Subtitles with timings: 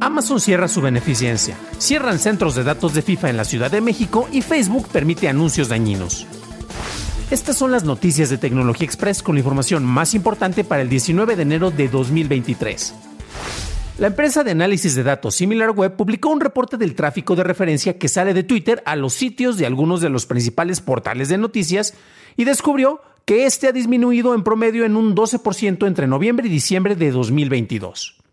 [0.00, 4.28] Amazon cierra su beneficencia, cierran centros de datos de FIFA en la Ciudad de México
[4.30, 6.26] y Facebook permite anuncios dañinos.
[7.30, 11.34] Estas son las noticias de Tecnología Express con la información más importante para el 19
[11.34, 12.94] de enero de 2023.
[13.98, 18.08] La empresa de análisis de datos SimilarWeb publicó un reporte del tráfico de referencia que
[18.08, 21.94] sale de Twitter a los sitios de algunos de los principales portales de noticias
[22.36, 26.94] y descubrió que este ha disminuido en promedio en un 12% entre noviembre y diciembre
[26.94, 28.25] de 2022.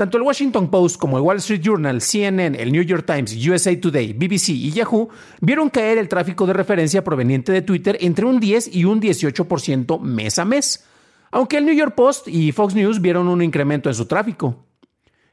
[0.00, 3.78] Tanto el Washington Post como el Wall Street Journal, CNN, el New York Times, USA
[3.78, 5.10] Today, BBC y Yahoo
[5.42, 10.00] vieron caer el tráfico de referencia proveniente de Twitter entre un 10 y un 18%
[10.00, 10.86] mes a mes,
[11.30, 14.64] aunque el New York Post y Fox News vieron un incremento en su tráfico.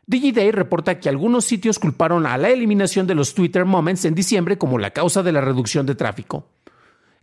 [0.06, 4.58] DigiDay reporta que algunos sitios culparon a la eliminación de los Twitter Moments en diciembre
[4.58, 6.46] como la causa de la reducción de tráfico.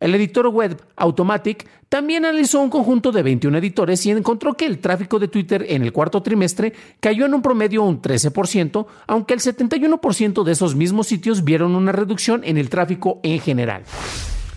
[0.04, 4.78] El editor web Automatic también analizó un conjunto de 21 editores y encontró que el
[4.78, 9.40] tráfico de Twitter en el cuarto trimestre cayó en un promedio un 13%, aunque el
[9.40, 13.84] 71% de esos mismos sitios vieron una reducción en el tráfico en general.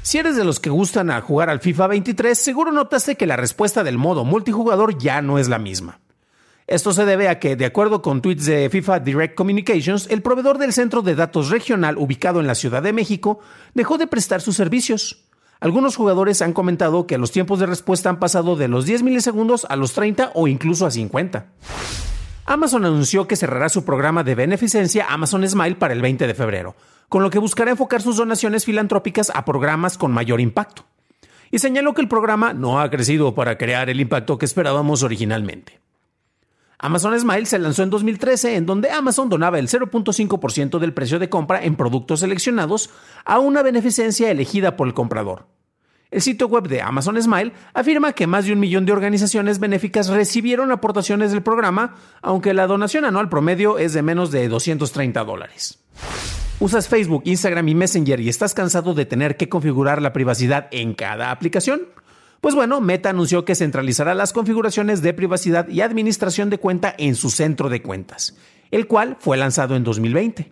[0.02, 3.38] Si eres de los que gustan a jugar al FIFA 23, seguro notaste que la
[3.38, 6.02] respuesta del modo multijugador ya no es la misma.
[6.68, 10.58] Esto se debe a que, de acuerdo con tweets de FIFA Direct Communications, el proveedor
[10.58, 13.40] del centro de datos regional ubicado en la Ciudad de México
[13.74, 15.27] dejó de prestar sus servicios.
[15.60, 19.66] Algunos jugadores han comentado que los tiempos de respuesta han pasado de los 10 milisegundos
[19.70, 21.48] a los 30 o incluso a 50.
[22.46, 26.76] Amazon anunció que cerrará su programa de beneficencia Amazon Smile para el 20 de febrero,
[27.10, 30.86] con lo que buscará enfocar sus donaciones filantrópicas a programas con mayor impacto.
[31.52, 35.82] Y señaló que el programa no ha crecido para crear el impacto que esperábamos originalmente.
[36.80, 41.28] Amazon Smile se lanzó en 2013 en donde Amazon donaba el 0.5% del precio de
[41.28, 42.92] compra en productos seleccionados
[43.26, 45.48] a una beneficencia elegida por el comprador.
[46.12, 50.08] El sitio web de Amazon Smile afirma que más de un millón de organizaciones benéficas
[50.08, 55.80] recibieron aportaciones del programa, aunque la donación anual promedio es de menos de 230 dólares.
[56.60, 60.94] ¿Usas Facebook, Instagram y Messenger y estás cansado de tener que configurar la privacidad en
[60.94, 61.82] cada aplicación?
[62.42, 67.16] Pues bueno, Meta anunció que centralizará las configuraciones de privacidad y administración de cuenta en
[67.16, 68.36] su centro de cuentas,
[68.72, 70.52] el cual fue lanzado en 2020.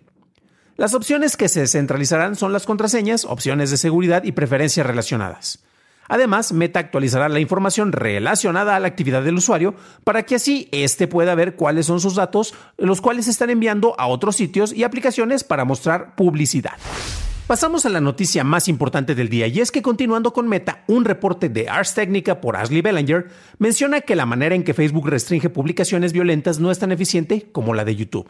[0.76, 5.60] Las opciones que se centralizarán son las contraseñas, opciones de seguridad y preferencias relacionadas.
[6.08, 11.08] Además, Meta actualizará la información relacionada a la actividad del usuario para que así éste
[11.08, 15.44] pueda ver cuáles son sus datos, los cuales están enviando a otros sitios y aplicaciones
[15.44, 16.74] para mostrar publicidad.
[17.46, 21.04] Pasamos a la noticia más importante del día y es que continuando con Meta, un
[21.04, 25.48] reporte de Ars Technica por Ashley Bellinger menciona que la manera en que Facebook restringe
[25.48, 28.28] publicaciones violentas no es tan eficiente como la de YouTube.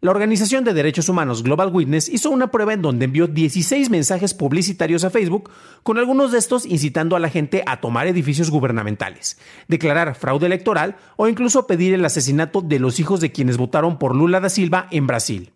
[0.00, 4.32] La Organización de Derechos Humanos Global Witness hizo una prueba en donde envió 16 mensajes
[4.32, 5.50] publicitarios a Facebook,
[5.82, 10.94] con algunos de estos incitando a la gente a tomar edificios gubernamentales, declarar fraude electoral
[11.16, 14.86] o incluso pedir el asesinato de los hijos de quienes votaron por Lula da Silva
[14.92, 15.52] en Brasil.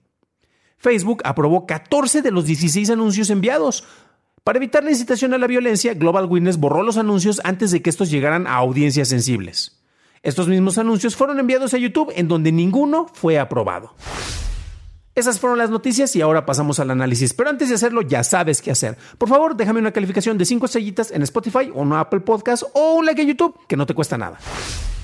[0.79, 3.85] Facebook aprobó 14 de los 16 anuncios enviados.
[4.43, 7.91] Para evitar la incitación a la violencia, Global Witness borró los anuncios antes de que
[7.91, 9.81] estos llegaran a audiencias sensibles.
[10.23, 13.95] Estos mismos anuncios fueron enviados a YouTube en donde ninguno fue aprobado.
[15.15, 17.35] Esas fueron las noticias y ahora pasamos al análisis.
[17.35, 18.99] Pero antes de hacerlo, ya sabes qué hacer.
[19.17, 22.95] Por favor, déjame una calificación de 5 estrellitas en Spotify o en Apple Podcast o
[22.95, 24.39] un like en YouTube, que no te cuesta nada.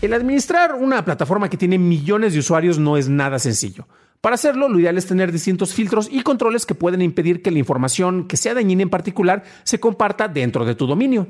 [0.02, 3.87] El administrar una plataforma que tiene millones de usuarios no es nada sencillo.
[4.20, 7.58] Para hacerlo, lo ideal es tener distintos filtros y controles que pueden impedir que la
[7.58, 11.28] información que sea dañina en particular se comparta dentro de tu dominio.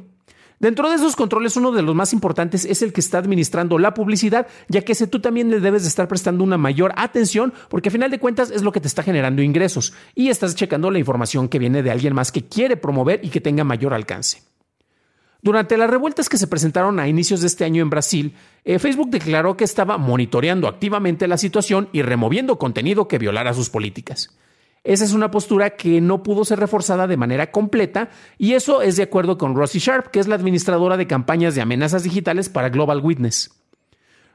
[0.59, 3.95] Dentro de esos controles, uno de los más importantes es el que está administrando la
[3.95, 7.89] publicidad, ya que ese tú también le debes de estar prestando una mayor atención, porque
[7.89, 10.99] a final de cuentas es lo que te está generando ingresos y estás checando la
[10.99, 14.43] información que viene de alguien más que quiere promover y que tenga mayor alcance.
[15.43, 18.35] Durante las revueltas que se presentaron a inicios de este año en Brasil,
[18.65, 23.71] eh, Facebook declaró que estaba monitoreando activamente la situación y removiendo contenido que violara sus
[23.71, 24.37] políticas.
[24.85, 28.97] Esa es una postura que no pudo ser reforzada de manera completa y eso es
[28.97, 32.71] de acuerdo con Rosy Sharp, que es la administradora de campañas de amenazas digitales para
[32.71, 33.51] Global Witness.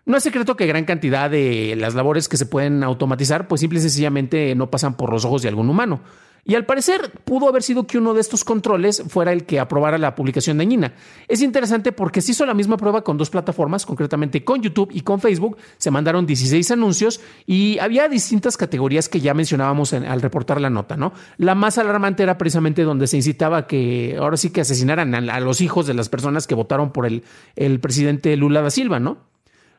[0.05, 3.79] No es secreto que gran cantidad de las labores que se pueden automatizar, pues simple
[3.79, 6.01] y sencillamente no pasan por los ojos de algún humano.
[6.47, 9.97] Y al parecer pudo haber sido que uno de estos controles fuera el que aprobara
[9.97, 10.93] la publicación dañina.
[11.27, 15.01] Es interesante porque se hizo la misma prueba con dos plataformas, concretamente con YouTube y
[15.01, 15.57] con Facebook.
[15.77, 20.95] Se mandaron 16 anuncios y había distintas categorías que ya mencionábamos al reportar la nota,
[20.95, 21.13] ¿no?
[21.37, 25.61] La más alarmante era precisamente donde se incitaba que ahora sí que asesinaran a, los
[25.61, 29.34] hijos de las personas que votaron por el presidente Lula da Silva, ¿no?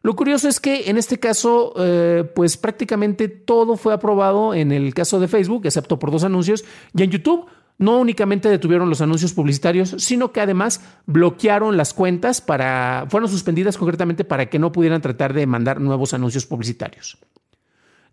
[0.07, 4.95] Lo curioso es que en este caso, eh, pues prácticamente todo fue aprobado en el
[4.95, 6.65] caso de Facebook, excepto por dos anuncios,
[6.95, 7.47] y en YouTube
[7.79, 13.77] no únicamente detuvieron los anuncios publicitarios, sino que además bloquearon las cuentas para, fueron suspendidas
[13.77, 17.19] concretamente para que no pudieran tratar de mandar nuevos anuncios publicitarios.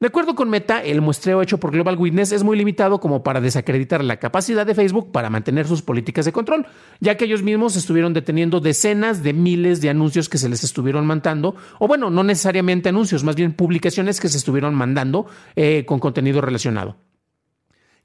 [0.03, 3.39] De acuerdo con Meta, el muestreo hecho por Global Witness es muy limitado como para
[3.39, 6.67] desacreditar la capacidad de Facebook para mantener sus políticas de control,
[6.99, 11.05] ya que ellos mismos estuvieron deteniendo decenas de miles de anuncios que se les estuvieron
[11.05, 15.99] mandando, o bueno, no necesariamente anuncios, más bien publicaciones que se estuvieron mandando eh, con
[15.99, 16.97] contenido relacionado.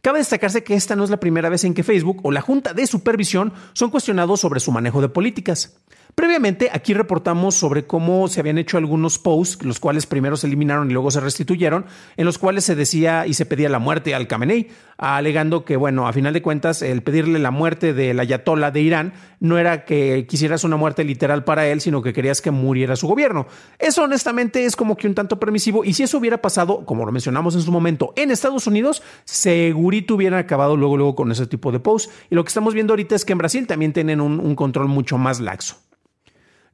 [0.01, 2.75] Cabe destacarse que esta no es la primera vez en que Facebook o la Junta
[2.75, 5.81] de Supervisión son cuestionados sobre su manejo de políticas.
[6.19, 10.91] Previamente, aquí reportamos sobre cómo se habían hecho algunos posts, los cuales primero se eliminaron
[10.91, 11.87] y luego se restituyeron,
[12.17, 14.67] en los cuales se decía y se pedía la muerte al Khamenei,
[14.97, 19.13] alegando que, bueno, a final de cuentas, el pedirle la muerte del ayatollah de Irán
[19.39, 23.07] no era que quisieras una muerte literal para él, sino que querías que muriera su
[23.07, 23.47] gobierno.
[23.79, 27.13] Eso, honestamente, es como que un tanto permisivo, y si eso hubiera pasado, como lo
[27.13, 31.71] mencionamos en su momento, en Estados Unidos, segurito hubieran acabado luego, luego con ese tipo
[31.71, 32.13] de posts.
[32.29, 34.89] Y lo que estamos viendo ahorita es que en Brasil también tienen un, un control
[34.89, 35.77] mucho más laxo.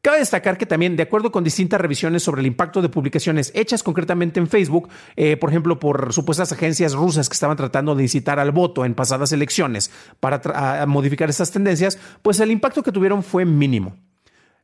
[0.04, 3.82] Cabe destacar que también, de acuerdo con distintas revisiones sobre el impacto de publicaciones hechas
[3.82, 8.38] concretamente en Facebook, eh, por ejemplo, por supuestas agencias rusas que estaban tratando de incitar
[8.38, 9.90] al voto en pasadas elecciones
[10.20, 13.96] para modificar estas tendencias, pues el impacto que tuvieron fue mínimo.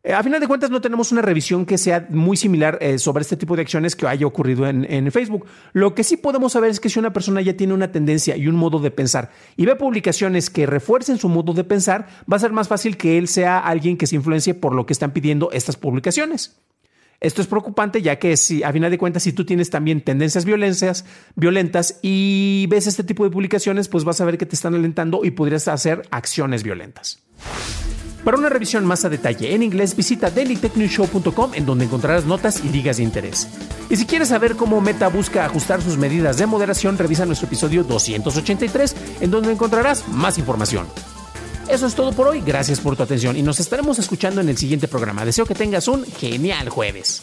[0.02, 3.20] Eh, a final de cuentas, no tenemos una revisión que sea muy similar eh, sobre
[3.20, 5.44] este tipo de acciones que haya ocurrido en, Facebook.
[5.74, 8.46] Lo que sí podemos saber es que si una persona ya tiene una tendencia y
[8.46, 12.40] un modo de pensar y ve publicaciones que refuercen su modo de pensar, va a
[12.40, 15.50] ser más fácil que él sea alguien que se influencie por lo que están pidiendo
[15.52, 16.58] estas publicaciones.
[17.20, 20.46] Esto es preocupante ya que si a final de cuentas si tú tienes también tendencias
[20.46, 25.22] violentas y ves este tipo de publicaciones, pues vas a ver que te están alentando
[25.26, 27.22] y podrías hacer acciones violentas.
[28.24, 32.68] Para una revisión más a detalle en inglés, visita dailytechnewshow.com en donde encontrarás notas y
[32.68, 33.48] ligas de interés.
[33.88, 37.82] Y si quieres saber cómo Meta busca ajustar sus medidas de moderación, revisa nuestro episodio
[37.82, 40.86] 283 en donde encontrarás más información.
[41.68, 44.58] Eso es todo por hoy, gracias por tu atención y nos estaremos escuchando en el
[44.58, 45.24] siguiente programa.
[45.24, 47.22] Deseo que tengas un genial jueves.